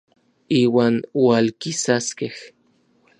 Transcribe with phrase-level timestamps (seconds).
[0.59, 0.95] Iuan
[1.25, 2.35] ualkisaskej.